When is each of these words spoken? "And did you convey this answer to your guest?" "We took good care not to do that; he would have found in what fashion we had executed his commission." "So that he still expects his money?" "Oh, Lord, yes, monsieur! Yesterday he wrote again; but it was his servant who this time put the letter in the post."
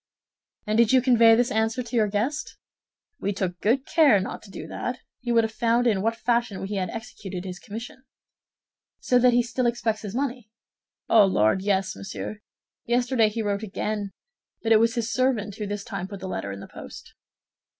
"And 0.65 0.79
did 0.79 0.91
you 0.91 0.99
convey 0.99 1.35
this 1.35 1.51
answer 1.51 1.83
to 1.83 1.95
your 1.95 2.07
guest?" 2.07 2.57
"We 3.19 3.31
took 3.31 3.59
good 3.61 3.85
care 3.85 4.19
not 4.19 4.41
to 4.41 4.49
do 4.49 4.65
that; 4.65 4.97
he 5.19 5.31
would 5.31 5.43
have 5.43 5.51
found 5.53 5.85
in 5.85 6.01
what 6.01 6.15
fashion 6.15 6.59
we 6.59 6.73
had 6.73 6.89
executed 6.89 7.45
his 7.45 7.59
commission." 7.59 8.01
"So 8.99 9.19
that 9.19 9.31
he 9.33 9.43
still 9.43 9.67
expects 9.67 10.01
his 10.01 10.15
money?" 10.15 10.49
"Oh, 11.07 11.25
Lord, 11.27 11.61
yes, 11.61 11.95
monsieur! 11.95 12.39
Yesterday 12.87 13.29
he 13.29 13.43
wrote 13.43 13.61
again; 13.61 14.09
but 14.63 14.71
it 14.71 14.79
was 14.79 14.95
his 14.95 15.13
servant 15.13 15.57
who 15.57 15.67
this 15.67 15.83
time 15.83 16.07
put 16.07 16.19
the 16.19 16.27
letter 16.27 16.51
in 16.51 16.61
the 16.61 16.67
post." 16.67 17.13